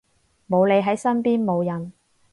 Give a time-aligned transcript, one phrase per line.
[0.49, 1.91] 冇你喺身邊冇癮